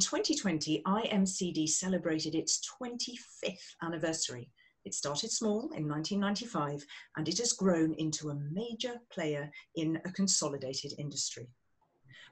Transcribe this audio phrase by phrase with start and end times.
[0.00, 4.50] 2020, IMCD celebrated its 25th anniversary.
[4.84, 6.84] It started small in 1995
[7.16, 11.48] and it has grown into a major player in a consolidated industry.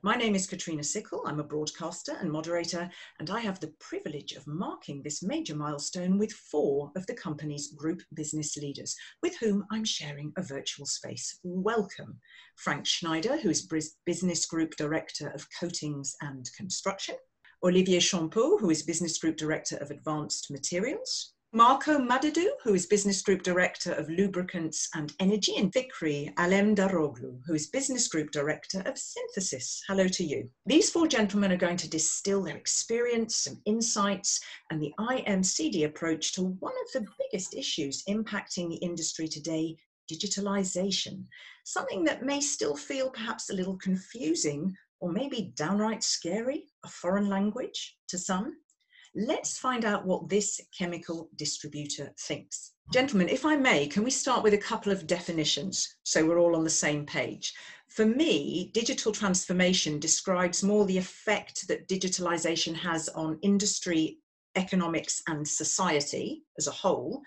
[0.02, 1.24] My name is Katrina Sickle.
[1.27, 2.88] I'm a broadcaster and moderator,
[3.18, 7.73] and I have the privilege of marking this major milestone with four of the company's
[7.73, 11.41] group business leaders, with whom I'm sharing a virtual space.
[11.42, 12.20] Welcome,
[12.55, 13.69] Frank Schneider, who is
[14.06, 17.16] Business Group Director of Coatings and Construction,
[17.64, 23.20] Olivier Champeau, who is Business Group Director of Advanced Materials, Marco Madadu, who is Business
[23.20, 28.80] Group Director of Lubricants and Energy, and Fikri Alem Daroglu, who is Business Group Director
[28.86, 29.82] of Synthesis.
[29.88, 30.48] Hello to you.
[30.66, 36.34] These four gentlemen are going to distill their experience, some insights, and the IMCD approach
[36.34, 39.76] to one of the biggest issues impacting the industry today,
[40.09, 41.24] digitalization.
[41.64, 47.29] Something that may still feel perhaps a little confusing or maybe downright scary, a foreign
[47.29, 48.57] language to some.
[49.15, 52.73] Let's find out what this chemical distributor thinks.
[52.93, 56.57] Gentlemen, if I may, can we start with a couple of definitions so we're all
[56.57, 57.52] on the same page?
[57.88, 64.19] For me, digital transformation describes more the effect that digitalization has on industry,
[64.56, 67.22] economics, and society as a whole.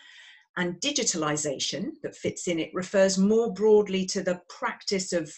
[0.58, 5.34] And digitalization that fits in it refers more broadly to the practice of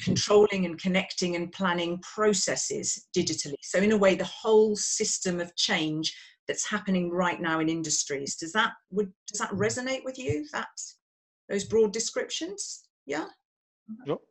[0.00, 3.54] controlling and connecting and planning processes digitally.
[3.62, 6.14] So in a way, the whole system of change
[6.48, 8.36] that's happening right now in industries.
[8.36, 10.46] Does that would does that resonate with you?
[10.52, 10.68] That
[11.48, 12.84] those broad descriptions?
[13.06, 13.26] Yeah.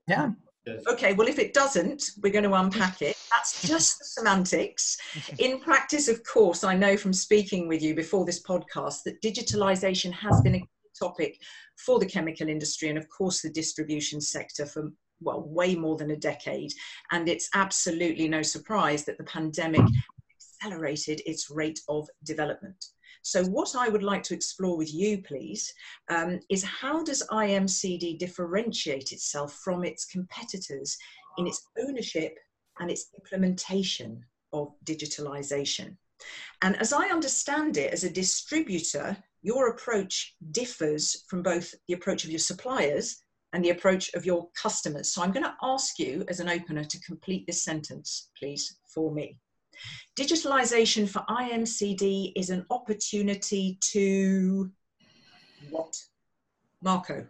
[0.08, 0.32] Yeah.
[0.88, 3.18] Okay, well, if it doesn't, we're going to unpack it.
[3.32, 4.96] That's just the semantics.
[5.40, 10.12] In practice, of course, I know from speaking with you before this podcast that digitalization
[10.14, 10.68] has been a
[11.00, 11.40] topic
[11.78, 16.12] for the chemical industry and, of course, the distribution sector for well, way more than
[16.12, 16.74] a decade.
[17.12, 19.86] And it's absolutely no surprise that the pandemic
[20.62, 22.86] accelerated its rate of development.
[23.24, 25.72] So, what I would like to explore with you, please,
[26.10, 30.98] um, is how does IMCD differentiate itself from its competitors
[31.38, 32.36] in its ownership
[32.80, 35.98] and its implementation of digitalization?
[36.64, 42.24] And as I understand it, as a distributor, your approach differs from both the approach
[42.24, 43.24] of your suppliers
[43.54, 45.14] and the approach of your customers.
[45.14, 49.12] So I'm going to ask you as an opener to complete this sentence, please, for
[49.12, 49.38] me.
[50.18, 54.72] Digitalization for IMCD is an opportunity to
[55.70, 55.96] what?
[56.82, 57.28] Marco.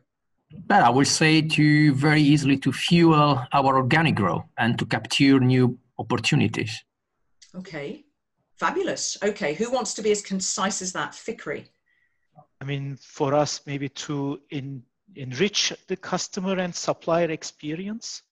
[0.68, 5.40] But I would say to very easily to fuel our organic growth and to capture
[5.40, 6.84] new opportunities.
[7.56, 8.04] Okay,
[8.60, 9.18] fabulous.
[9.24, 11.12] Okay, who wants to be as concise as that?
[11.12, 11.68] Fikri.
[12.60, 14.84] I mean, for us, maybe to in
[15.16, 18.24] enrich the customer and supplier experience?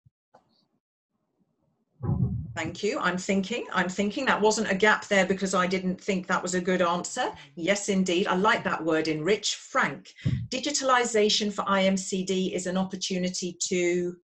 [2.55, 2.99] Thank you.
[2.99, 6.55] I'm thinking, I'm thinking that wasn't a gap there because I didn't think that was
[6.55, 7.31] a good answer.
[7.55, 8.27] Yes, indeed.
[8.27, 9.55] I like that word enrich.
[9.55, 10.13] Frank,
[10.49, 14.15] digitalization for IMCD is an opportunity to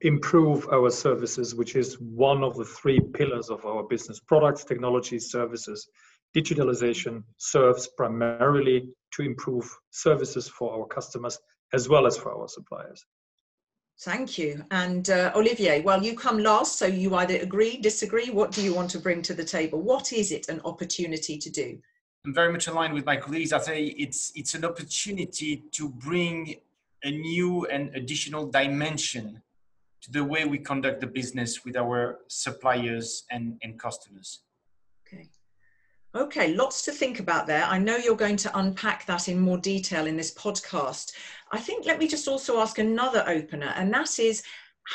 [0.00, 5.18] improve our services, which is one of the three pillars of our business products, technology,
[5.18, 5.88] services.
[6.36, 11.38] Digitalization serves primarily to improve services for our customers
[11.74, 13.04] as well as for our suppliers.
[14.00, 14.64] Thank you.
[14.70, 18.30] And uh, Olivier, well, you come last, so you either agree, disagree.
[18.30, 19.80] What do you want to bring to the table?
[19.80, 21.78] What is it an opportunity to do?
[22.26, 23.52] I'm very much aligned with my colleagues.
[23.52, 26.56] I say it's it's an opportunity to bring
[27.02, 29.42] a new and additional dimension
[30.00, 34.40] to the way we conduct the business with our suppliers and, and customers.
[36.14, 36.54] Okay.
[36.54, 37.64] Lots to think about there.
[37.64, 41.12] I know you're going to unpack that in more detail in this podcast.
[41.50, 44.42] I think let me just also ask another opener, and that is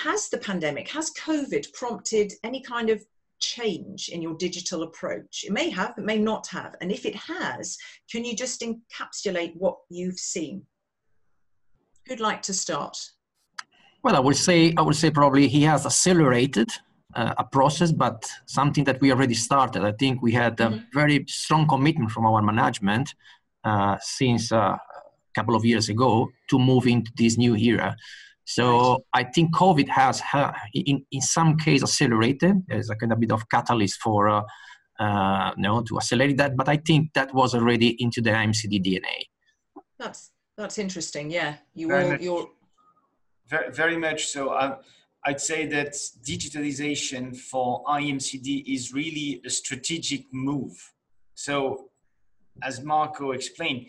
[0.04, 3.04] Has the pandemic, has COVID prompted any kind of
[3.40, 5.44] change in your digital approach?
[5.48, 6.76] It may have, it may not have.
[6.82, 7.78] And if it has,
[8.12, 10.64] can you just encapsulate what you've seen?
[12.08, 12.98] Who'd like to start?
[14.04, 16.70] Well, I would say I would say probably he has accelerated
[17.16, 19.84] uh, a process, but something that we already started.
[19.84, 20.78] I think we had a mm-hmm.
[20.94, 23.14] very strong commitment from our management
[23.64, 24.80] uh, since uh, a
[25.34, 27.96] couple of years ago to move into this new era.
[28.46, 29.00] So right.
[29.14, 30.22] I think COVID has,
[30.74, 32.64] in, in some case, accelerated.
[32.72, 34.42] as a kind of bit of catalyst for, uh,
[35.00, 36.58] uh, you know, to accelerate that.
[36.58, 39.28] But I think that was already into the IMCD DNA.
[40.00, 41.30] That's that's interesting.
[41.30, 42.48] Yeah, you very all you're
[43.48, 44.58] very, very much so.
[44.58, 44.78] Um,
[45.30, 45.94] I'd say that
[46.34, 50.76] digitalization for IMCD is really a strategic move.
[51.36, 51.90] So,
[52.64, 53.82] as Marco explained,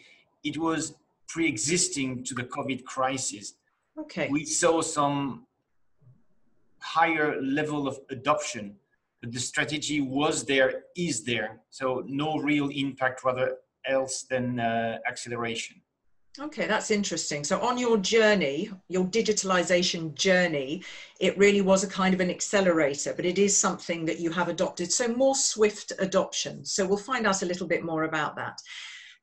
[0.45, 0.95] it was
[1.29, 3.55] pre-existing to the COVID crisis.
[3.99, 4.29] Okay.
[4.31, 5.47] We saw some
[6.81, 8.77] higher level of adoption
[9.21, 11.61] but the strategy was there, is there.
[11.69, 13.57] So no real impact, rather
[13.87, 15.77] else than uh, acceleration.
[16.39, 17.43] Okay, that's interesting.
[17.43, 20.85] So, on your journey, your digitalization journey,
[21.19, 24.49] it really was a kind of an accelerator, but it is something that you have
[24.49, 24.93] adopted.
[24.93, 26.65] So, more swift adoption.
[26.65, 28.59] So, we'll find out a little bit more about that.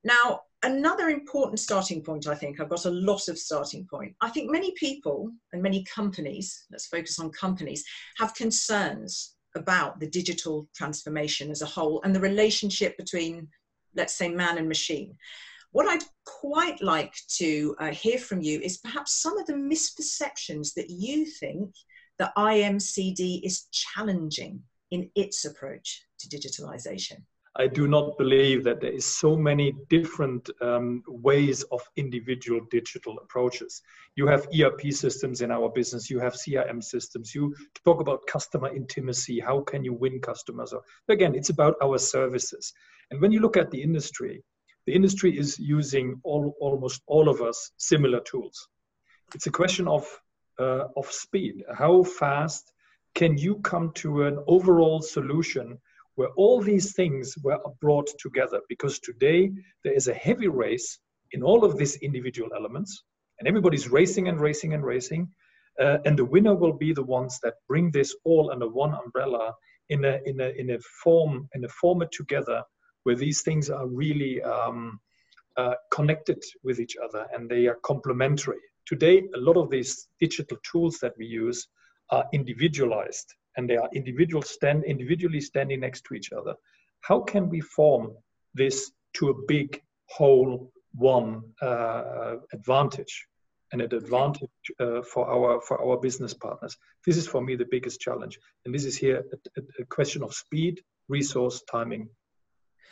[0.03, 4.13] Now, another important starting point, I think, I've got a lot of starting point.
[4.19, 7.85] I think many people and many companies, let's focus on companies,
[8.17, 13.47] have concerns about the digital transformation as a whole and the relationship between,
[13.95, 15.15] let's say, man and machine.
[15.77, 20.73] What I'd quite like to uh, hear from you is perhaps some of the misperceptions
[20.73, 21.69] that you think
[22.17, 27.17] that IMCD is challenging in its approach to digitalization.
[27.57, 33.19] I do not believe that there is so many different um, ways of individual digital
[33.19, 33.83] approaches.
[34.15, 38.75] You have ERP systems in our business, you have CRM systems, you talk about customer
[38.75, 40.73] intimacy, how can you win customers?
[41.07, 42.73] Again, it's about our services.
[43.11, 44.43] And when you look at the industry,
[44.87, 48.69] the industry is using all, almost all of us similar tools.
[49.35, 50.07] It's a question of,
[50.57, 51.65] uh, of speed.
[51.77, 52.71] How fast
[53.13, 55.77] can you come to an overall solution
[56.15, 58.61] where all these things were brought together?
[58.69, 59.51] Because today
[59.83, 60.99] there is a heavy race
[61.33, 63.03] in all of these individual elements,
[63.39, 65.29] and everybody's racing and racing and racing.
[65.81, 69.53] Uh, and the winner will be the ones that bring this all under one umbrella
[69.89, 72.63] in a, in a, in a form, in a format together
[73.07, 74.99] where these things are really um,
[75.55, 78.59] uh, connected with each other and they are complementary.
[78.85, 81.69] Today, a lot of these digital tools that we use
[82.09, 86.53] are individualized and they are individual stand, individually standing next to each other.
[86.99, 88.11] How can we form
[88.53, 93.25] this to a big whole one uh, advantage
[93.71, 96.75] and an advantage uh, for our for our business partners?
[97.05, 99.23] This is for me the biggest challenge, and this is here
[99.57, 102.09] a, a question of speed, resource, timing,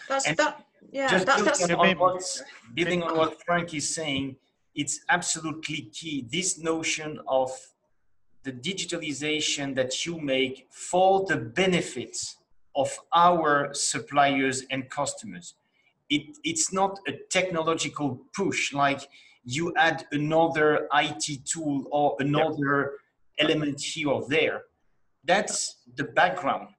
[0.09, 0.65] that's and that.
[0.91, 2.41] Yeah, just that's, building, that's, on what,
[2.73, 4.37] building on what Frank is saying,
[4.75, 6.27] it's absolutely key.
[6.31, 7.51] This notion of
[8.43, 12.37] the digitalization that you make for the benefits
[12.75, 15.55] of our suppliers and customers.
[16.09, 19.09] It, it's not a technological push like
[19.43, 22.93] you add another IT tool or another
[23.39, 23.49] yep.
[23.49, 24.63] element here or there.
[25.23, 26.69] That's the background.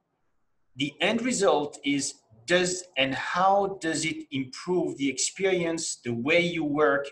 [0.77, 2.13] The end result is
[2.47, 7.07] does and how does it improve the experience, the way you work,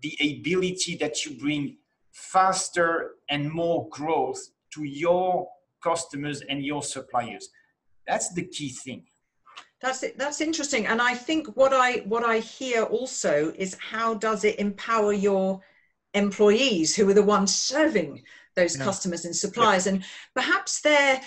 [0.00, 1.76] the ability that you bring
[2.12, 5.48] faster and more growth to your
[5.82, 7.50] customers and your suppliers.
[8.06, 9.04] That's the key thing.
[9.80, 10.18] That's it.
[10.18, 10.86] That's interesting.
[10.86, 15.60] And I think what I what I hear also is how does it empower your
[16.12, 18.22] employees who are the ones serving
[18.56, 19.92] those customers and suppliers yeah.
[19.92, 21.20] and perhaps they're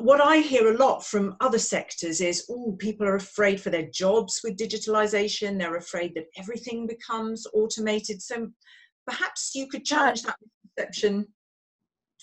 [0.00, 3.88] what I hear a lot from other sectors is, oh, people are afraid for their
[3.92, 5.58] jobs with digitalization.
[5.58, 8.22] They're afraid that everything becomes automated.
[8.22, 8.48] So
[9.06, 10.36] perhaps you could challenge that
[10.76, 11.26] perception.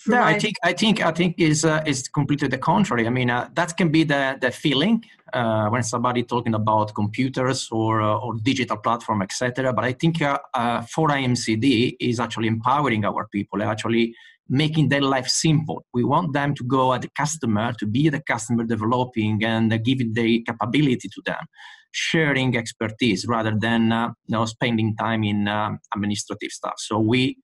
[0.08, 3.06] Yeah, I think I think I think is uh, is completely the contrary.
[3.06, 5.02] I mean, uh, that can be the the feeling
[5.32, 9.72] uh, when somebody talking about computers or uh, or digital platform, etc.
[9.72, 14.14] But I think uh, uh, for IMCD is actually empowering our people, actually
[14.48, 15.84] making their life simple.
[15.92, 20.12] We want them to go at the customer, to be the customer developing and giving
[20.12, 21.44] the capability to them,
[21.90, 26.74] sharing expertise rather than uh, you know, spending time in uh, administrative stuff.
[26.78, 27.38] So we,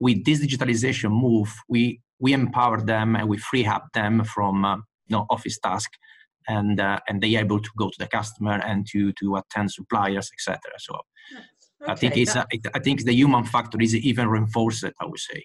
[0.00, 4.76] with this digitalization move, we we empower them and we free up them from uh,
[5.06, 5.90] you know, office task,
[6.48, 9.70] and uh, and they are able to go to the customer and to to attend
[9.70, 10.58] suppliers, etc.
[10.78, 10.96] So.
[11.80, 14.82] Okay, I think it's that, I think the human factor is even reinforced.
[14.82, 15.44] I would say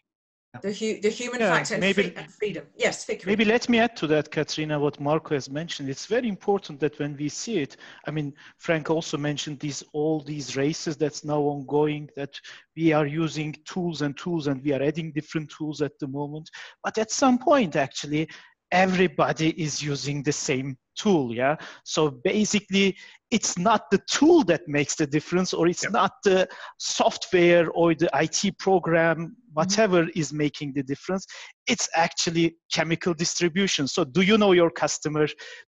[0.62, 2.66] the, hu- the human yeah, factor and, maybe, free- and freedom.
[2.76, 3.26] Yes, Fikri.
[3.26, 5.90] Maybe let me add to that, Katrina, what Marco has mentioned.
[5.90, 10.22] It's very important that when we see it, I mean, Frank also mentioned these all
[10.22, 12.40] these races that's now ongoing, that
[12.76, 16.50] we are using tools and tools and we are adding different tools at the moment.
[16.84, 18.30] But at some point, actually,
[18.74, 21.56] everybody is using the same tool yeah?
[21.84, 22.98] So basically
[23.32, 25.92] it's not the tool that makes the difference or it's yep.
[25.92, 30.20] not the software or the it program whatever mm-hmm.
[30.20, 31.26] is making the difference.
[31.68, 33.88] It's actually chemical distribution.
[33.88, 35.28] So do you know your customer?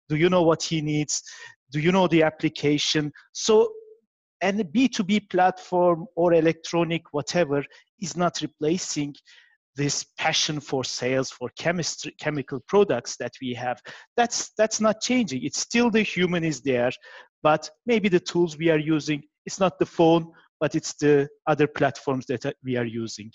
[0.10, 1.22] Do you know what he needs?
[1.72, 3.12] Do you know the application?
[3.32, 3.72] So
[4.42, 7.64] and b2b platform or electronic whatever
[8.02, 9.16] is not replacing
[9.76, 13.80] this passion for sales for chemistry chemical products that we have
[14.16, 15.44] that's that's not changing.
[15.44, 16.92] It's still the human is there
[17.44, 21.68] but maybe the tools we are using it's not the phone but it's the other
[21.68, 23.32] platforms that we are using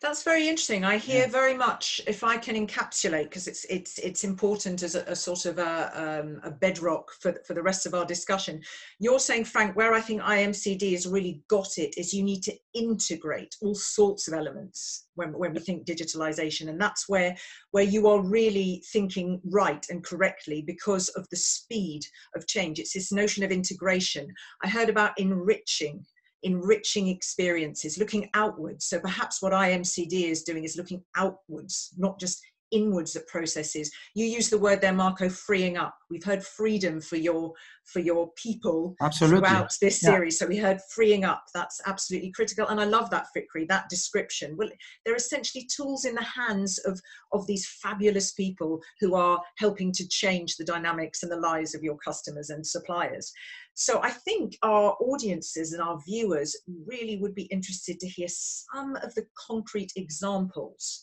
[0.00, 0.84] That's very interesting.
[0.84, 1.30] I hear yeah.
[1.30, 5.46] very much, if I can encapsulate, because it's it's it's important as a, a sort
[5.46, 8.60] of a, um, a, bedrock for for the rest of our discussion.
[8.98, 12.54] You're saying, Frank, where I think IMCD has really got it is you need to
[12.74, 17.36] integrate all sorts of elements when when we think digitalization, and that's where
[17.70, 22.02] where you are really thinking right and correctly because of the speed
[22.36, 22.78] of change.
[22.78, 24.28] It's this notion of integration.
[24.62, 26.04] I heard about enriching
[26.44, 28.86] enriching experiences, looking outwards.
[28.86, 32.40] So perhaps what IMCD is doing is looking outwards, not just
[32.74, 33.90] inwards at processes.
[34.14, 35.94] You use the word there, Marco, freeing up.
[36.10, 37.52] We've heard freedom for your
[37.84, 39.40] for your people absolutely.
[39.40, 40.40] throughout this series.
[40.40, 40.44] Yeah.
[40.44, 41.44] So we heard freeing up.
[41.54, 42.66] That's absolutely critical.
[42.68, 44.56] And I love that, Fikri, that description.
[44.56, 44.70] Well,
[45.04, 46.98] they're essentially tools in the hands of,
[47.32, 51.82] of these fabulous people who are helping to change the dynamics and the lives of
[51.82, 53.32] your customers and suppliers.
[53.74, 58.96] So I think our audiences and our viewers really would be interested to hear some
[58.96, 61.00] of the concrete examples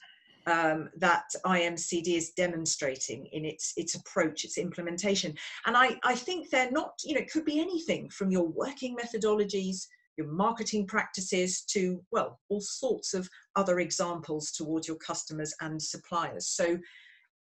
[0.48, 5.36] um, that IMCD is demonstrating in its its approach, its implementation.
[5.66, 8.96] And I, I think they're not, you know, it could be anything from your working
[8.98, 9.86] methodologies,
[10.18, 16.48] your marketing practices to, well, all sorts of other examples towards your customers and suppliers.
[16.48, 16.66] So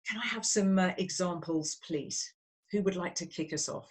[0.08, 2.34] can I have some uh, examples, please?
[2.72, 3.88] Who would like to kick us off?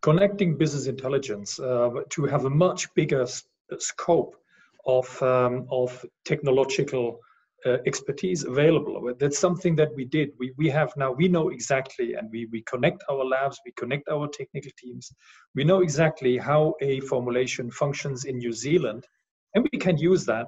[0.00, 3.26] Connecting business intelligence uh, to have a much bigger
[3.78, 4.36] scope
[4.86, 7.18] of, um, of technological
[7.66, 9.12] uh, expertise available.
[9.18, 10.30] That's something that we did.
[10.38, 14.08] We, we have now, we know exactly, and we, we connect our labs, we connect
[14.08, 15.12] our technical teams.
[15.54, 19.04] We know exactly how a formulation functions in New Zealand,
[19.54, 20.46] and we can use that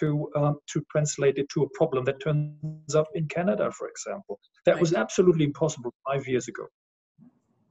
[0.00, 4.40] to, um, to translate it to a problem that turns up in Canada, for example.
[4.64, 6.66] That was absolutely impossible five years ago.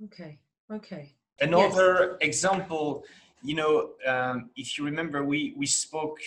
[0.06, 0.38] Okay,
[0.72, 1.14] okay.
[1.42, 2.28] Another yes.
[2.28, 3.04] example,
[3.44, 6.20] you know, um, if you remember, we, we spoke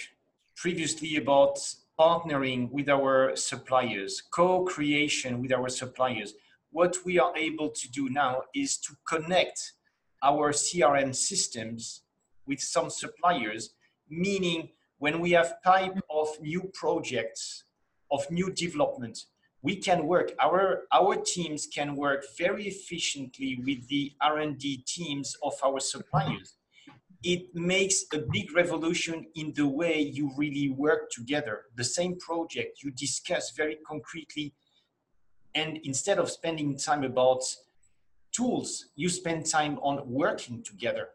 [0.57, 1.59] previously about
[1.99, 6.35] partnering with our suppliers, co-creation with our suppliers.
[6.71, 9.73] What we are able to do now is to connect
[10.23, 12.03] our CRM systems
[12.47, 13.71] with some suppliers,
[14.09, 17.65] meaning when we have type of new projects,
[18.11, 19.25] of new development,
[19.63, 25.55] we can work, our, our teams can work very efficiently with the R&D teams of
[25.65, 26.57] our suppliers
[27.23, 31.63] it makes a big revolution in the way you really work together.
[31.77, 34.55] The same project you discuss very concretely.
[35.55, 37.43] And instead of spending time about
[38.33, 41.09] tools, you spend time on working together.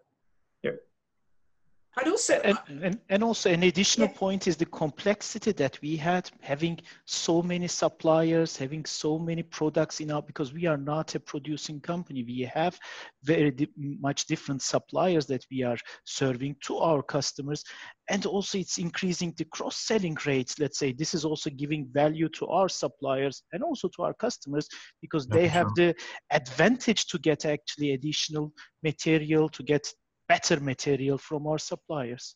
[1.97, 4.17] I'd also and, and, and also an additional yeah.
[4.17, 9.99] point is the complexity that we had having so many suppliers, having so many products
[9.99, 12.23] in our because we are not a producing company.
[12.23, 12.77] We have
[13.23, 17.63] very di much different suppliers that we are serving to our customers,
[18.09, 20.59] and also it's increasing the cross-selling rates.
[20.59, 24.67] Let's say this is also giving value to our suppliers and also to our customers
[25.01, 25.87] because That's they have true.
[25.87, 25.95] the
[26.29, 29.91] advantage to get actually additional material to get
[30.27, 32.35] better material from our suppliers.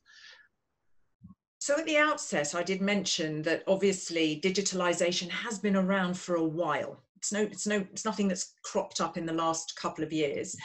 [1.60, 6.43] So at the outset, I did mention that obviously digitalization has been around for a
[6.43, 7.03] while.
[7.17, 10.55] It's no, it's no, it's nothing that's cropped up in the last couple of years.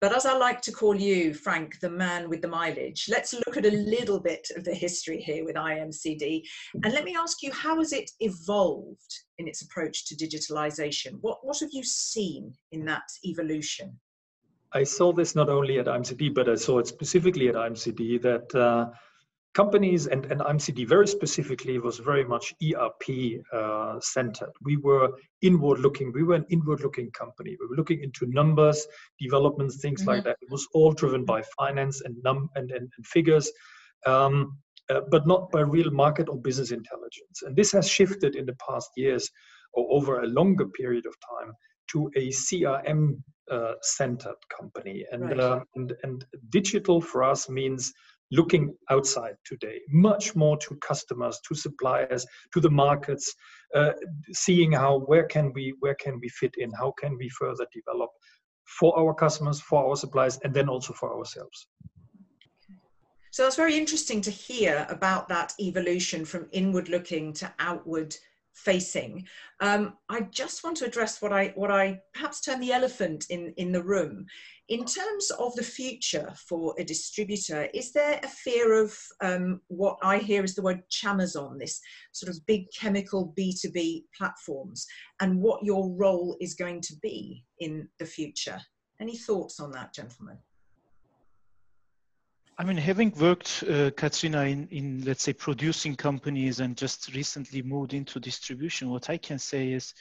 [0.00, 3.56] But as I like to call you, Frank, the man with the mileage, let's look
[3.56, 6.42] at a little bit of the history here with IMCD.
[6.84, 11.18] And let me ask you, how has it evolved in its approach to digitalization?
[11.20, 13.98] What, what have you seen in that evolution?
[14.76, 18.54] I saw this not only at IMCD, but I saw it specifically at IMCD that
[18.54, 18.90] uh,
[19.54, 23.04] companies and, and IMCD very specifically was very much ERP
[23.54, 24.52] uh, centered.
[24.60, 25.08] We were
[25.40, 26.12] inward looking.
[26.12, 27.56] We were an inward looking company.
[27.58, 28.86] We were looking into numbers,
[29.18, 30.10] developments, things mm-hmm.
[30.10, 30.36] like that.
[30.42, 33.50] It was all driven by finance and num and, and, and figures.
[34.04, 37.42] Um, uh, but not by real market or business intelligence.
[37.42, 39.28] And this has shifted in the past years
[39.72, 41.52] or over a longer period of time
[41.92, 45.04] to a CRM uh, centered company.
[45.12, 45.40] And, right.
[45.40, 47.92] uh, and, and digital for us means
[48.32, 53.32] looking outside today, much more to customers, to suppliers, to the markets,
[53.74, 53.92] uh,
[54.32, 58.10] seeing how where can we where can we fit in, how can we further develop
[58.66, 61.68] for our customers, for our suppliers, and then also for ourselves.
[63.30, 68.16] So that's very interesting to hear about that evolution from inward looking to outward
[68.56, 69.24] facing.
[69.60, 73.52] Um, I just want to address what I what I perhaps term the elephant in
[73.56, 74.26] in the room.
[74.68, 79.96] In terms of the future for a distributor, is there a fear of um, what
[80.02, 84.86] I hear is the word chamazon, this sort of big chemical B2B platforms,
[85.20, 88.60] and what your role is going to be in the future?
[89.00, 90.38] Any thoughts on that, gentlemen?
[92.58, 97.60] I mean, having worked, uh, Katrina, in, in let's say producing companies and just recently
[97.60, 99.92] moved into distribution, what I can say is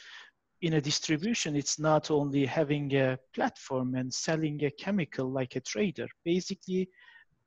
[0.61, 5.59] in a distribution, it's not only having a platform and selling a chemical like a
[5.59, 6.07] trader.
[6.23, 6.87] Basically,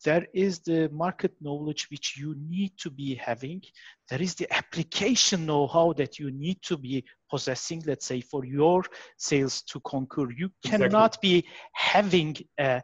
[0.05, 3.63] there is the market knowledge which you need to be having.
[4.11, 8.85] There is the application know-how that you need to be possessing, let's say, for your
[9.17, 10.31] sales to conquer.
[10.31, 10.79] You Exactly.
[10.89, 12.83] cannot be having a,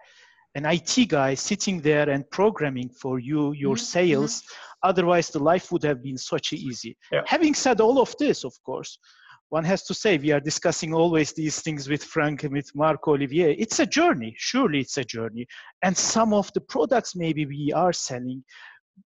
[0.55, 4.43] an IT guy sitting there and programming for you your Mhm, sales.
[4.83, 6.97] Otherwise, the life would have been such easy.
[7.11, 7.23] Yeah.
[7.27, 8.99] Having said all of this, of course,
[9.49, 13.15] one has to say we are discussing always these things with Frank and with Marco
[13.15, 13.53] Olivier.
[13.55, 14.35] It's a journey.
[14.37, 15.47] Surely it's a journey.
[15.83, 18.45] And some of the products maybe we are selling,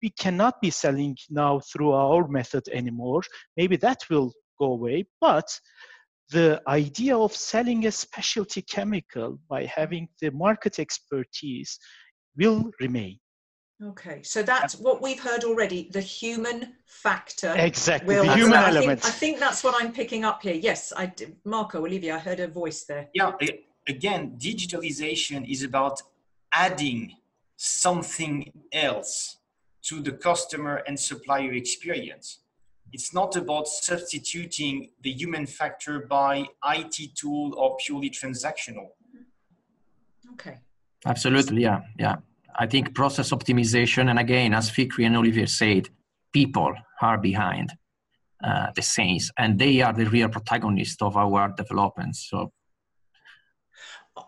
[0.03, 3.23] we cannot be selling now through our method anymore.
[3.57, 5.07] Maybe that will go away.
[5.21, 5.49] But
[6.31, 11.79] the idea of selling a specialty chemical by having the market expertise
[12.37, 13.19] will remain.
[13.83, 15.91] Okay, so that's what we've heard already.
[15.93, 17.53] The human factor.
[17.57, 19.03] Exactly, will- the human I element.
[19.03, 20.55] Think, I think that's what I'm picking up here.
[20.55, 23.09] Yes, I d- Marco Olivier, I heard a voice there.
[23.15, 23.33] Yeah,
[23.89, 26.01] again, digitalization is about
[26.53, 27.17] adding
[27.57, 29.39] something else
[29.83, 32.39] to the customer and supplier experience.
[32.95, 38.91] It's not about substituting the human factor by IT tool or purely transactional.
[40.35, 40.59] Okay.
[41.05, 42.17] Absolutely, yeah, yeah.
[42.55, 45.89] I think process optimization, and again, as Fikri and Olivier said,
[46.33, 46.73] people
[47.03, 47.73] are behind
[48.45, 52.29] uh, the scenes, and they are the real protagonists of our developments.
[52.31, 52.53] So,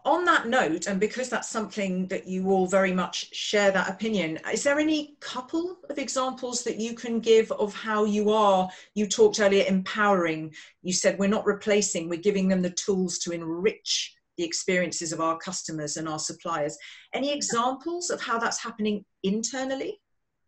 [0.04, 4.36] On that note, and because that's something that you all very much share that opinion,
[4.52, 8.68] is there any couple of examples that you can give of how you are?
[8.96, 10.52] You talked earlier empowering.
[10.82, 15.20] You said we're not replacing, we're giving them the tools to enrich the experiences of
[15.20, 16.76] our customers and our suppliers.
[17.14, 20.00] Any examples of how that's happening internally?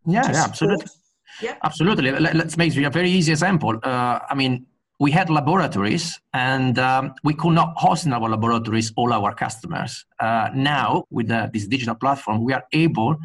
[0.05, 0.87] yeah, yeah, absolutely.
[1.43, 1.57] Yeah.
[1.63, 2.11] Absolutely.
[2.11, 3.79] Let- Let's make a very easy example.
[3.83, 4.67] Uh, I mean,
[5.01, 10.05] we had laboratories and um, we could not host in our laboratories all our customers.
[10.21, 13.17] Uh, now, with uh, this digital platform, we are able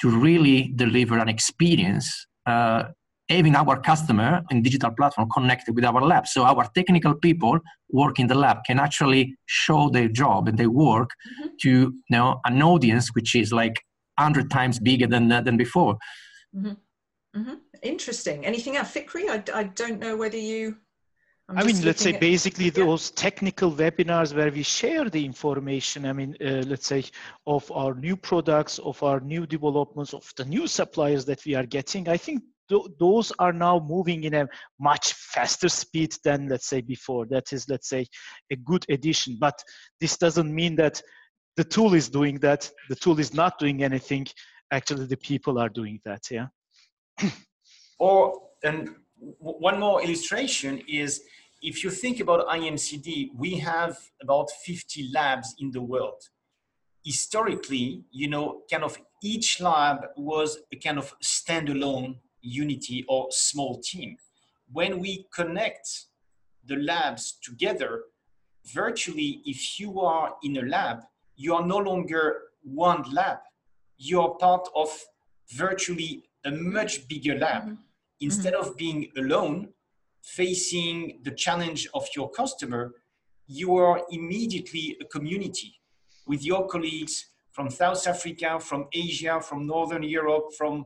[0.00, 2.84] to really deliver an experience uh,
[3.28, 6.28] having our customer in digital platform connected with our lab.
[6.28, 7.58] So our technical people
[7.90, 11.58] work in the lab can actually show their job and their work Mhm.
[11.62, 13.82] to you know, an audience which is like
[14.16, 15.98] 100 times bigger than, uh, than before.
[17.82, 18.46] Interesting.
[18.46, 18.92] Anything else?
[18.92, 20.76] Fikri, I, I don't know whether you.
[21.48, 22.84] I'm I mean, let's say at- basically yeah.
[22.84, 26.04] those technical webinars where we share the information.
[26.06, 27.04] I mean, uh, let's say
[27.46, 31.66] of our new products, of our new developments, of the new suppliers that we are
[31.66, 32.08] getting.
[32.08, 34.48] I think th- those are now moving in a
[34.80, 37.26] much faster speed than let's say before.
[37.26, 38.06] That is, let's say,
[38.50, 39.36] a good addition.
[39.40, 39.62] But
[40.00, 41.00] this doesn't mean that
[41.56, 42.68] the tool is doing that.
[42.88, 44.26] The tool is not doing anything.
[44.72, 46.22] Actually, the people are doing that.
[46.30, 46.46] Yeah.
[47.98, 51.22] Or, and w- one more illustration is
[51.62, 56.22] if you think about IMCD, we have about 50 labs in the world.
[57.04, 63.80] Historically, you know, kind of each lab was a kind of standalone unity or small
[63.80, 64.16] team.
[64.72, 66.06] When we connect
[66.64, 68.02] the labs together,
[68.72, 71.04] virtually, if you are in a lab,
[71.36, 73.38] you are no longer one lab.
[73.96, 74.88] You are part of
[75.52, 77.64] virtually a much bigger lab.
[77.64, 77.78] Mhm.
[78.20, 78.70] Instead mm-hmm.
[78.70, 79.68] of being alone,
[80.22, 82.94] facing the challenge of your customer,
[83.46, 85.80] you are immediately a community
[86.26, 90.84] with your colleagues from South Africa, from Asia, from Northern Europe, from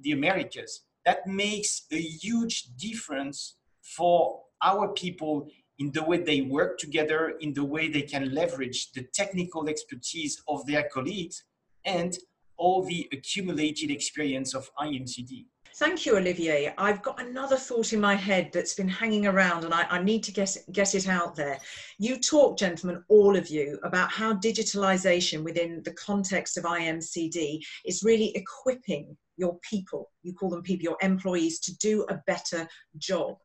[0.00, 0.82] the Americas.
[1.04, 7.52] That makes a huge difference for our people in the way they work together, in
[7.52, 11.44] the way they can leverage the technical expertise of their colleagues
[11.84, 12.16] and
[12.56, 15.46] all the accumulated experience of IMCD.
[15.76, 16.72] Thank you, Olivier.
[16.78, 20.22] I've got another thought in my head that's been hanging around and I, I need
[20.22, 21.58] to get, get it out there.
[21.98, 28.04] You talk, gentlemen, all of you, about how digitalization within the context of IMCD is
[28.04, 33.36] really equipping your people, you call them people, your employees, to do a better job.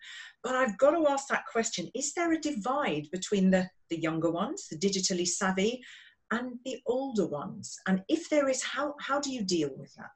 [0.44, 4.30] But I've got to ask that question is there a divide between the, the younger
[4.30, 5.82] ones, the digitally savvy,
[6.30, 7.76] and the older ones?
[7.88, 10.12] And if there is, how, how do you deal with that?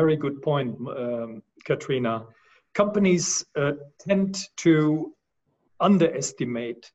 [0.00, 2.26] Very good point, um, Katrina.
[2.74, 5.14] Companies uh, tend to
[5.78, 6.90] underestimate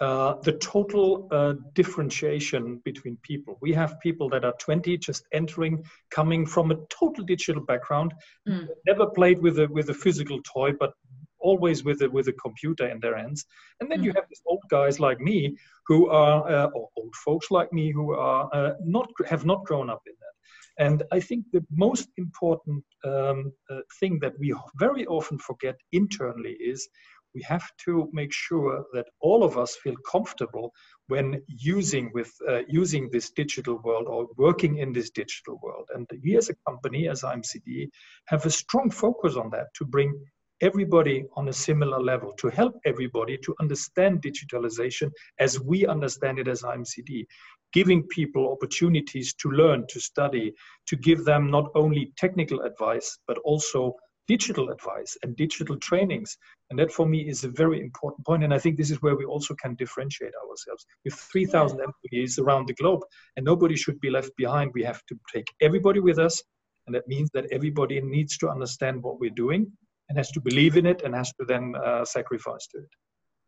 [0.00, 3.56] uh, the total uh, differentiation between people.
[3.60, 8.12] We have people that are 20, just entering, coming from a total digital background,
[8.48, 8.66] Mm.
[8.86, 10.92] never played with a with a physical toy, but
[11.38, 13.44] always with a with a computer in their hands.
[13.78, 15.38] And then you have these old guys like me
[15.86, 19.88] who are, uh, or old folks like me who are uh, not have not grown
[19.94, 20.34] up in that.
[20.78, 26.56] And I think the most important um, uh, thing that we very often forget internally
[26.60, 26.88] is
[27.34, 30.72] we have to make sure that all of us feel comfortable
[31.06, 35.88] when using with uh, using this digital world or working in this digital world.
[35.94, 37.88] And we as a company as imcd
[38.26, 40.12] have a strong focus on that to bring
[40.60, 46.48] everybody on a similar level to help everybody to understand digitalization as we understand it
[46.48, 47.26] as imcd
[47.72, 50.52] giving people opportunities to learn to study
[50.86, 53.94] to give them not only technical advice but also
[54.30, 56.38] digital advice and digital trainings.
[56.68, 58.44] And that for me is a very important point.
[58.44, 60.86] And I think this is where we also can differentiate ourselves.
[61.04, 61.86] With 3,000 yeah.
[61.86, 63.00] employees around the globe,
[63.34, 66.40] and nobody should be left behind, we have to take everybody with us.
[66.86, 69.72] And that means that everybody needs to understand what we're doing
[70.10, 72.90] and has to believe in it and has to then uh, sacrifice to it.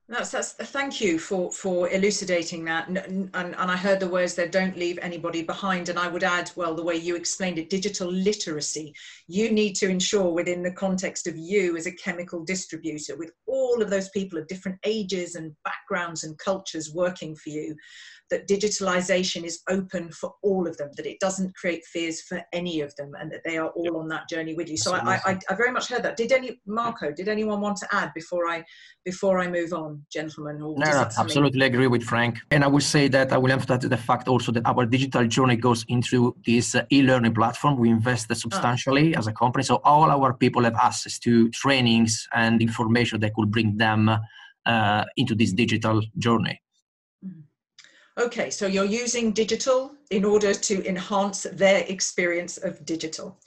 [0.09, 4.35] That's, that's thank you for for elucidating that and, and, and I heard the words
[4.35, 7.71] there don't leave anybody behind and I would add well the way you explained it
[7.71, 8.93] digital literacy
[9.29, 13.81] you need to ensure within the context of you as a chemical distributor with all
[13.81, 17.75] of those people of different ages and backgrounds and cultures working for you
[18.33, 22.81] that digitalization is open for all of them, that it doesn't create fears for any
[22.81, 24.77] of them, and that they are all on that journey with you.
[24.79, 26.17] So I, I, I, very much heard that.
[26.17, 27.13] Did any Marco?
[27.13, 28.65] Did anyone want to add before I
[29.05, 30.59] before I move on, gentlemen?
[30.59, 33.97] no, no absolutely agree with Frank, and I will say that I will emphasize the
[33.97, 37.79] fact also that our digital journey goes into this uh, e-learning platform.
[37.79, 38.35] We invest ah.
[38.35, 39.19] substantially oh.
[39.19, 43.51] as a company, so all our people have access to trainings and information that could
[43.51, 44.11] bring them
[44.67, 46.61] uh, into this digital journey.
[48.19, 53.41] Okay, so you're using digital in order to enhance their experience of digital.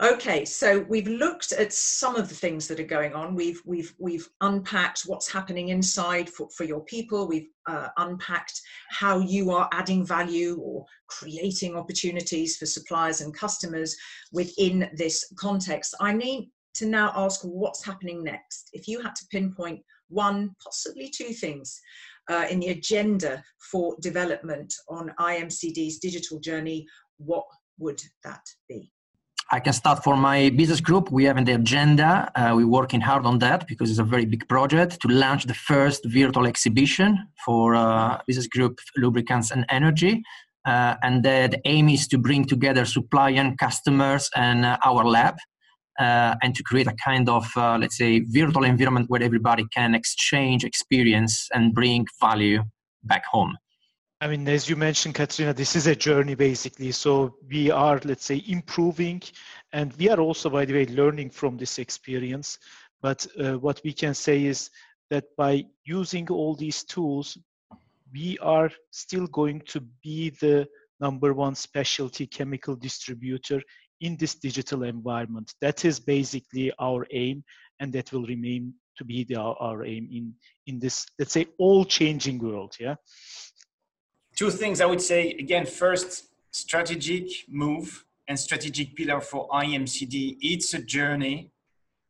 [0.00, 3.34] Okay, so we've looked at some of the things that are going on.
[3.34, 7.26] We've we've we've unpacked what's happening inside for, for your people.
[7.26, 13.96] We've uh, unpacked how you are adding value or creating opportunities for suppliers and customers
[14.32, 15.96] within this context.
[16.00, 18.70] I need to now ask what's happening next.
[18.72, 19.80] If you had to pinpoint
[20.10, 21.80] one, possibly two things
[22.30, 27.46] uh, in the agenda for development on IMCD's digital journey, what
[27.78, 28.92] would that be?
[29.50, 31.10] I can start for my business group.
[31.10, 34.26] We have in the agenda, uh, we're working hard on that because it's a very
[34.26, 40.22] big project to launch the first virtual exhibition for uh, business group lubricants and energy.
[40.66, 45.02] Uh, and the, the, aim is to bring together supply and customers and uh, our
[45.02, 45.36] lab
[45.98, 49.94] uh, and to create a kind of, uh, let's say, virtual environment where everybody can
[49.94, 52.62] exchange experience and bring value
[53.04, 53.56] back home.
[54.20, 56.90] I mean, as you mentioned, Katrina, this is a journey basically.
[56.90, 59.22] So we are, let's say, improving,
[59.72, 62.58] and we are also, by the way, learning from this experience.
[63.00, 64.70] But uh, what we can say is
[65.10, 67.38] that by using all these tools,
[68.12, 70.66] we are still going to be the
[70.98, 73.62] number one specialty chemical distributor
[74.00, 75.54] in this digital environment.
[75.60, 77.44] That is basically our aim,
[77.78, 80.34] and that will remain to be the, our, aim in
[80.66, 82.74] in this let's say all changing world.
[82.80, 82.96] Yeah.
[84.38, 85.66] Two things I would say again.
[85.66, 90.36] First, strategic move and strategic pillar for IMCD.
[90.40, 91.50] It's a journey.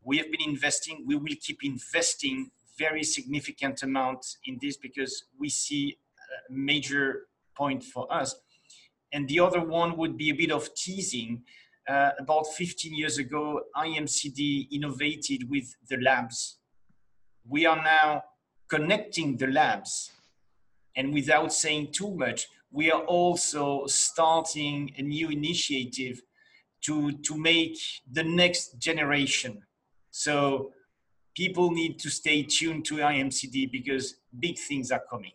[0.05, 1.05] We have been investing.
[1.07, 5.97] We will keep investing very significant amount in this because we see
[6.51, 8.35] a major point for us.
[9.11, 11.45] And the other one would be a bit of teasing
[11.89, 16.59] uh, about 15 years ago, IMCD innovated with the labs.
[17.49, 18.25] We are now
[18.69, 20.13] connecting the labs.
[20.99, 26.21] And without saying too much, we are also starting a new initiative
[26.83, 27.79] to, to make
[28.11, 29.63] the next generation.
[30.11, 30.73] So
[31.37, 35.33] people need to stay tuned to IMCD because big things are coming.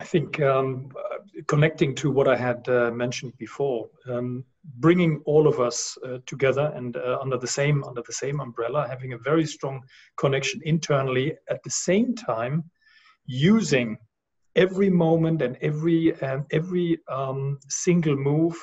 [0.00, 0.90] I think um,
[1.46, 4.44] connecting to what I had uh, mentioned before, um,
[4.78, 8.88] bringing all of us uh, together and uh, under the same under the same umbrella,
[8.88, 9.82] having a very strong
[10.16, 11.36] connection internally.
[11.48, 12.64] At the same time,
[13.26, 13.98] using
[14.60, 18.54] every moment and every um, every um, single move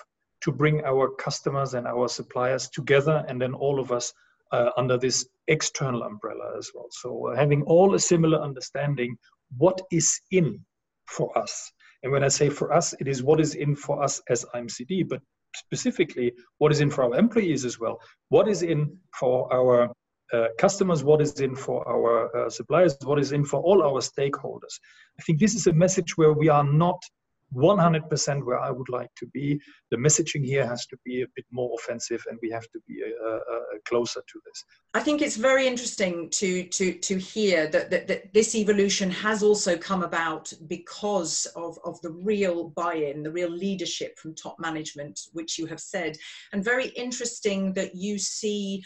[0.41, 4.13] to bring our customers and our suppliers together, and then all of us
[4.51, 6.88] uh, under this external umbrella as well.
[6.91, 9.17] So uh, having all a similar understanding
[9.57, 10.60] what is in
[11.05, 11.71] for us.
[12.03, 15.10] And when I say for us, it is what is in for us as IMCD,
[15.10, 15.21] but
[15.55, 17.99] specifically what is in for our employees as well.
[18.29, 19.91] What is in for our
[20.34, 24.02] uh, customers, what is in for our uh, suppliers, what is in for all our
[24.02, 24.80] stakeholders.
[25.20, 27.02] I think this is a message where we are not
[27.56, 29.60] 100% where I would like to be.
[29.92, 33.02] The messaging here has to be a bit more offensive, and we have to be
[33.04, 33.40] uh, uh,
[33.88, 34.63] closer to this.
[34.94, 39.44] I think it's very interesting to to to hear that, that, that this evolution has
[39.44, 45.20] also come about because of, of the real buy-in, the real leadership from top management,
[45.34, 46.18] which you have said,
[46.52, 48.84] and very interesting that you see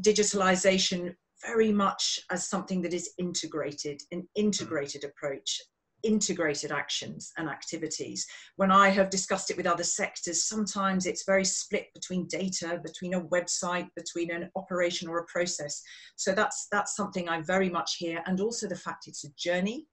[0.00, 5.60] digitalization very much as something that is integrated, an integrated approach
[6.02, 8.26] integrated actions and activities.
[8.56, 13.14] When I have discussed it with other sectors, sometimes it's very split between data, between
[13.14, 15.82] a website, between an operation or a process.
[16.16, 19.86] So that's that's something I very much hear, and also the fact it's a journey,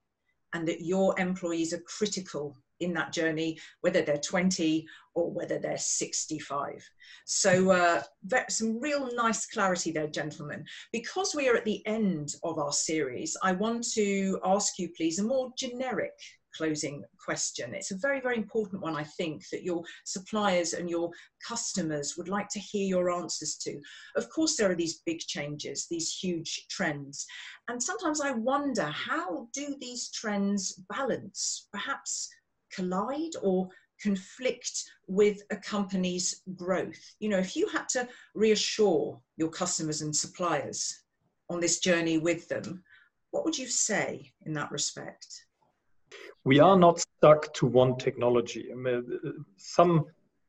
[0.54, 5.78] and that your employees are critical in that journey, whether they're 20 or whether they're
[5.78, 6.90] 65.
[7.26, 8.02] So uh,
[8.50, 10.66] some real nice clarity there, gentlemen.
[10.92, 15.20] Because we are at the end of our series, I want to ask you, please,
[15.20, 16.14] a more generic
[16.56, 17.74] closing question.
[17.74, 21.10] It's a very, very important one, I think, that your suppliers and your
[21.48, 23.80] customers would like to hear your answers to.
[24.16, 27.26] Of course, there are these big changes, these huge trends.
[27.68, 32.30] And sometimes I wonder how do these trends balance, perhaps
[32.76, 33.68] collide or
[34.02, 37.16] conflict with a company's growth?
[37.20, 41.04] You know, if you had to reassure your customers and suppliers
[41.50, 42.84] on this journey with them,
[43.32, 45.28] what would you say in that respect?
[46.46, 48.70] We are not stuck to one technology.
[48.72, 50.06] I mean, some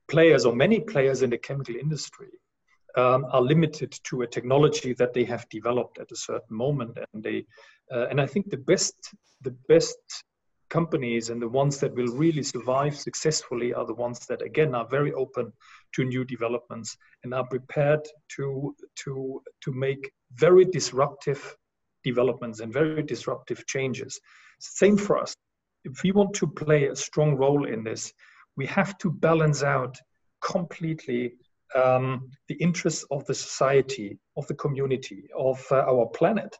[0.09, 2.29] players or many players in the chemical industry
[2.97, 7.23] um, are limited to a technology that they have developed at a certain moment, and
[7.23, 7.47] they
[7.93, 8.95] uh, and I think the best
[9.43, 9.99] the best
[10.71, 14.89] companies and the ones that will really survive successfully are the ones that again are
[14.89, 15.53] very open
[15.93, 18.01] to new developments and are prepared
[18.37, 21.57] to to to make very disruptive
[22.03, 24.21] developments and very disruptive changes.
[24.61, 25.35] Same for us.
[25.85, 28.13] If we want to play a strong role in this
[28.57, 29.97] we have to balance out
[30.41, 31.35] completely
[31.75, 36.57] um, the interests of the society of the community of uh, our planet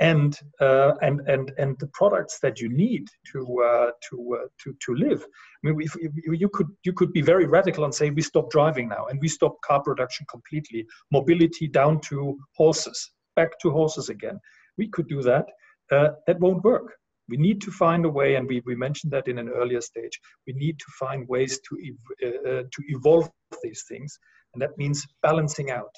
[0.00, 4.76] and uh, and and and the products that you need to uh, to uh, to
[4.84, 5.22] to live.
[5.22, 5.94] I mean, if,
[6.40, 9.28] you could you could be very radical and say we stop driving now and we
[9.28, 14.38] stop car production completely, mobility down to horses, back to horses again.
[14.76, 15.46] We could do that.
[15.90, 16.92] Uh, that won't work.
[17.28, 20.20] We need to find a way, and we, we mentioned that in an earlier stage.
[20.46, 23.30] We need to find ways to ev- uh, uh, to evolve
[23.62, 24.18] these things,
[24.52, 25.94] and that means balancing out.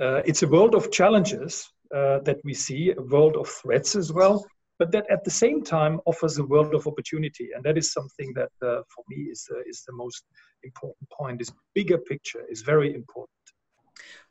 [0.00, 4.44] it's a world of challenges uh, that we see, a world of threats as well,
[4.78, 7.50] but that at the same time offers a world of opportunity.
[7.54, 10.24] And that is something that uh, for me is, uh, is the most
[10.64, 11.38] important point.
[11.38, 13.30] This bigger picture is very important.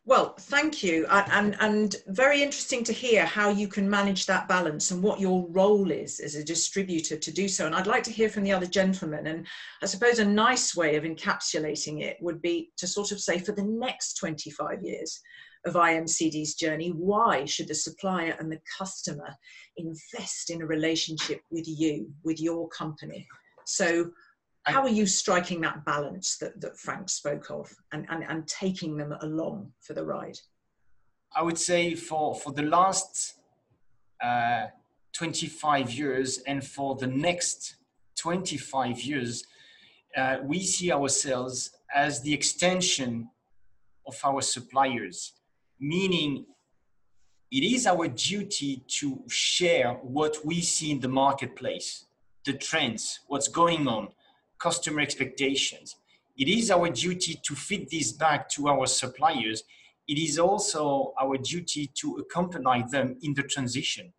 [0.06, 1.06] Well, thank you.
[1.10, 5.48] And, and very interesting to hear how you can manage that balance and what your
[5.48, 7.66] role is as a distributor to do so.
[7.66, 9.28] And I'd like to hear from the other gentlemen.
[9.28, 9.48] And
[9.82, 13.54] I suppose a nice way of encapsulating it would be to sort of say for
[13.54, 15.22] the next 25 years,
[15.66, 16.90] of IMCD's journey.
[16.90, 19.36] Why should the supplier and the customer
[19.78, 23.28] invest in a relationship with you, with your company?
[23.66, 24.12] So,
[24.64, 28.96] how are you striking that balance that, that Frank spoke of and, and, and taking
[28.96, 30.38] them along for the ride?
[31.36, 33.36] I would say for, for the last
[34.24, 34.68] uh,
[35.14, 37.76] 25 years and for the next
[38.18, 39.44] 25 years,
[40.16, 43.30] uh, we see ourselves as the extension
[44.08, 45.34] of our suppliers
[45.84, 46.46] meaning
[47.52, 52.06] it is our duty to share what we see in the marketplace,
[52.46, 54.08] the trends, what's going on,
[54.60, 55.98] customer expectations.
[56.38, 59.64] It is our duty to feed this back to our suppliers.
[60.08, 64.14] It is also our duty to accompany them in the transition.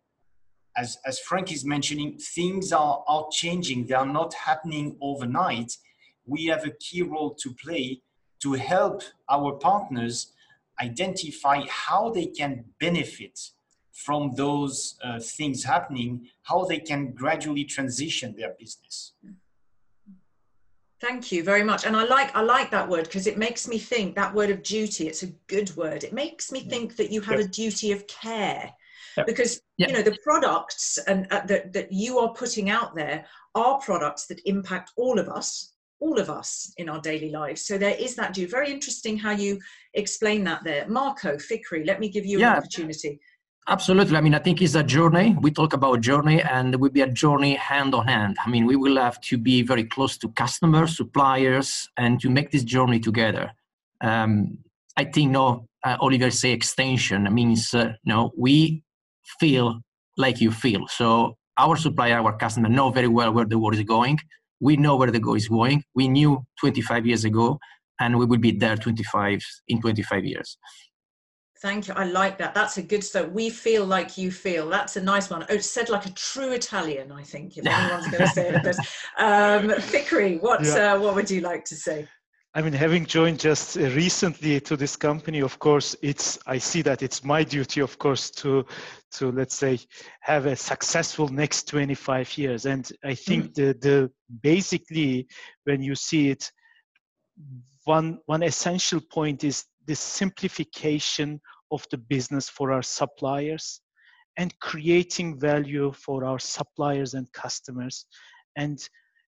[0.77, 3.87] As, as Frank is mentioning, things are, are changing.
[3.87, 5.75] They are not happening overnight.
[6.27, 8.01] We have a key role to play
[8.43, 10.31] to help our partners
[10.81, 13.39] identify how they can benefit
[13.91, 19.13] from those uh, things happening, how they can gradually transition their business.
[21.01, 21.85] Thank you very much.
[21.85, 24.63] And I like I like that word because it makes me think that word of
[24.63, 26.03] duty, it's a good word.
[26.03, 28.71] It makes me think that you have a duty of care.
[29.25, 33.79] Because you know the products and uh, that, that you are putting out there are
[33.79, 37.65] products that impact all of us all of us in our daily lives.
[37.65, 38.47] So there is that due.
[38.47, 39.59] Very interesting how you
[39.93, 40.87] explain that there.
[40.87, 43.19] Marco, Fikri, let me give you yeah, an opportunity.
[43.67, 44.15] Absolutely.
[44.15, 45.35] I mean, I think it's a journey.
[45.41, 48.37] We talk about journey and it will be a journey hand on hand.
[48.45, 52.51] I mean, we will have to be very close to customers, suppliers, and to make
[52.51, 53.51] this journey together.
[54.01, 54.59] Um,
[54.97, 58.83] I think, no, uh, Oliver say extension means, uh, no, we
[59.39, 59.81] feel
[60.15, 60.87] like you feel.
[60.87, 64.19] So our supplier, our customer know very well where the world is going
[64.59, 65.83] we know where the go is going.
[65.93, 67.59] We knew 25 years ago,
[67.99, 70.57] and we will be there 25 in 25 years.
[71.61, 71.93] Thank you.
[71.95, 72.53] I like that.
[72.53, 73.31] That's a good start.
[73.31, 74.69] We feel like you feel.
[74.69, 75.45] That's a nice one.
[75.49, 78.65] Oh, said like a true Italian, I think, if anyone's going to say it.
[79.17, 80.93] Um, Fikri, what, yeah.
[80.93, 82.07] uh, what would you like to say?
[82.57, 86.81] I mean, having joined just uh, recently to this company, of course, it's I see
[86.83, 88.65] that it's my duty, of course, to
[89.15, 89.77] to let's say
[90.21, 92.65] have a successful next 25 years.
[92.65, 93.53] And I think mm.
[93.55, 95.27] the the basically
[95.65, 96.49] when you see it,
[97.83, 101.41] one one essential point is the simplification
[101.71, 103.81] of the business for our suppliers
[104.37, 108.05] and creating value for our suppliers and customers
[108.55, 108.87] and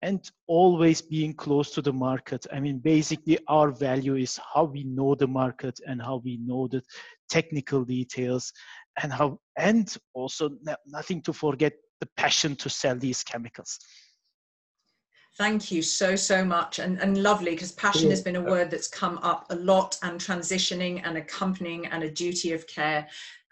[0.02, 2.46] and always being close to the market.
[2.54, 6.68] I mean, basically, our value is how we know the market and how we know
[6.68, 6.84] the
[7.30, 8.54] technical details,
[9.02, 10.52] and how, and also
[10.86, 13.80] nothing to forget the passion to sell these chemicals.
[15.38, 16.80] Thank you so, so much.
[16.80, 20.18] And, and lovely, because passion has been a word that's come up a lot and
[20.18, 23.06] transitioning and accompanying and a duty of care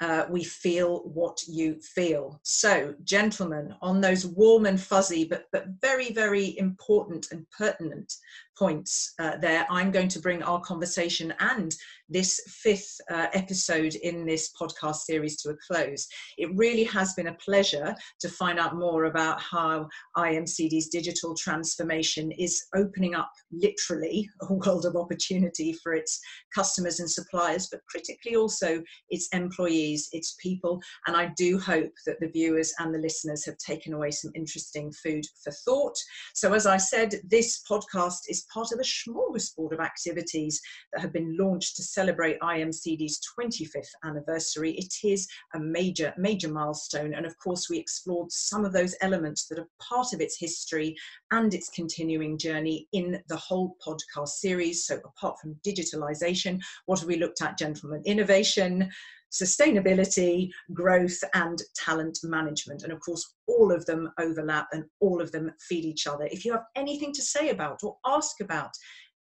[0.03, 2.41] uh, we feel what you feel.
[2.43, 8.11] So, gentlemen, on those warm and fuzzy, but, but very, very important and pertinent
[8.57, 11.73] points uh, there, I'm going to bring our conversation and
[12.09, 16.07] this fifth uh, episode in this podcast series to a close.
[16.37, 19.87] It really has been a pleasure to find out more about how
[20.17, 26.19] IMCD's digital transformation is opening up literally a world of opportunity for its
[26.53, 30.81] customers and suppliers, but critically also its employees, its people.
[31.07, 34.91] And I do hope that the viewers and the listeners have taken away some interesting
[34.91, 35.95] food for thought.
[36.33, 40.59] So, as I said, this podcast is part of a smorgasbord of activities
[40.91, 44.71] that have been launched to celebrate IMCD's 25th anniversary.
[44.71, 47.13] It is a major, major milestone.
[47.13, 50.95] And of course, we explored some of those elements that are part of its history
[51.31, 54.85] and its continuing journey in the whole podcast series.
[54.85, 58.01] So, apart from digitalization, what have we looked at, gentlemen?
[58.05, 58.89] Innovation,
[59.33, 62.83] sustainability, growth, and talent management.
[62.83, 66.27] And of course, all of them overlap and all of them feed each other.
[66.31, 68.71] If you have anything to say about or ask about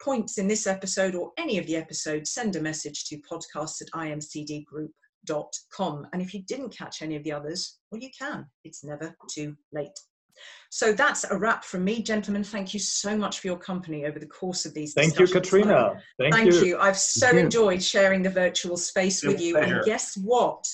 [0.01, 3.89] points in this episode or any of the episodes, send a message to podcasts at
[3.93, 6.07] imcdgroup.com.
[6.11, 8.45] And if you didn't catch any of the others, well, you can.
[8.63, 9.97] It's never too late.
[10.69, 12.43] So that's a wrap from me, gentlemen.
[12.43, 14.93] Thank you so much for your company over the course of these.
[14.93, 16.01] Thank you, Katrina.
[16.17, 16.65] Thank, Thank you.
[16.65, 16.77] you.
[16.77, 17.81] I've so Thank enjoyed you.
[17.81, 19.55] sharing the virtual space with you.
[19.55, 19.77] Pleasure.
[19.77, 20.65] And guess what?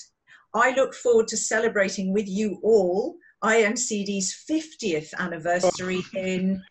[0.54, 6.18] I look forward to celebrating with you all IMCD's 50th anniversary oh.
[6.18, 6.62] in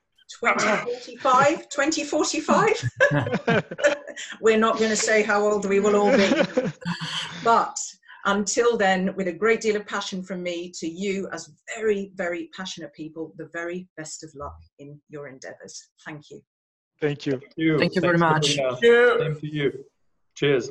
[0.41, 2.89] 2045 2045
[4.41, 6.29] we're not going to say how old we will all be
[7.43, 7.77] but
[8.27, 12.49] until then, with a great deal of passion from me to you as very, very
[12.55, 15.89] passionate people, the very best of luck in your endeavors.
[16.05, 16.41] Thank you.
[17.01, 17.33] Thank you.
[17.39, 18.55] Thank you, Thank you very much.
[18.55, 19.17] Thank you.
[19.19, 19.85] Same to you.
[20.35, 20.69] Cheers.